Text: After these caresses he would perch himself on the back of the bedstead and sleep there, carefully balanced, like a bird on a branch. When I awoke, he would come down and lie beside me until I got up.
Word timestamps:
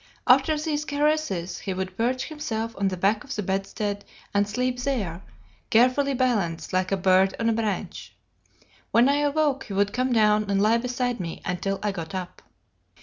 After 0.25 0.57
these 0.57 0.83
caresses 0.83 1.59
he 1.59 1.75
would 1.75 1.95
perch 1.95 2.23
himself 2.23 2.75
on 2.75 2.87
the 2.87 2.97
back 2.97 3.23
of 3.23 3.35
the 3.35 3.43
bedstead 3.43 4.03
and 4.33 4.47
sleep 4.49 4.79
there, 4.79 5.21
carefully 5.69 6.15
balanced, 6.15 6.73
like 6.73 6.91
a 6.91 6.97
bird 6.97 7.35
on 7.39 7.49
a 7.49 7.53
branch. 7.53 8.11
When 8.89 9.07
I 9.07 9.17
awoke, 9.17 9.65
he 9.65 9.73
would 9.73 9.93
come 9.93 10.11
down 10.11 10.49
and 10.49 10.59
lie 10.59 10.79
beside 10.79 11.19
me 11.19 11.43
until 11.45 11.77
I 11.83 11.91
got 11.91 12.15
up. 12.15 12.41